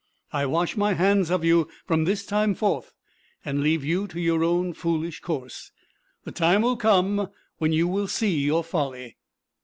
I 0.33 0.47
wash 0.47 0.75
my 0.75 0.95
hands 0.95 1.29
of 1.29 1.45
you 1.45 1.69
from 1.85 2.05
this 2.05 2.25
time 2.25 2.55
forth, 2.55 2.91
and 3.45 3.61
leave 3.61 3.83
you 3.83 4.07
to 4.07 4.19
your 4.19 4.43
own 4.43 4.73
foolish 4.73 5.19
course. 5.19 5.71
The 6.23 6.31
time 6.31 6.63
will 6.63 6.75
come 6.75 7.29
when 7.59 7.71
you 7.71 7.87
will 7.87 8.07
see 8.07 8.39
your 8.39 8.63
folly. 8.63 9.17